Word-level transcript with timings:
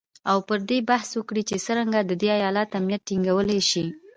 او 0.31 0.37
پر 0.47 0.59
دې 0.69 0.79
بحث 0.89 1.09
وکړي 1.15 1.43
چې 1.49 1.55
څرنګه 1.65 1.99
د 2.03 2.11
دې 2.21 2.29
ایالت 2.37 2.69
امنیت 2.79 3.01
ټینګیدلی 3.07 3.61
شي 3.69 3.85